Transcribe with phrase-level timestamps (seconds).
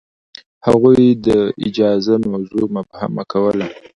[0.65, 1.27] هغوی د
[1.67, 3.65] اجازه موضوع مبهمه کوله.